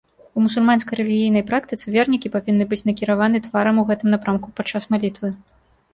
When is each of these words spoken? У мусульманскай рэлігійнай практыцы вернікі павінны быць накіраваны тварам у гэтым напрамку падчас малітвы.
У 0.39 0.43
мусульманскай 0.43 0.97
рэлігійнай 1.01 1.43
практыцы 1.51 1.85
вернікі 1.97 2.31
павінны 2.37 2.67
быць 2.71 2.81
накіраваны 2.89 3.37
тварам 3.49 3.75
у 3.83 3.87
гэтым 3.93 4.07
напрамку 4.15 4.47
падчас 4.61 4.83
малітвы. 4.95 5.29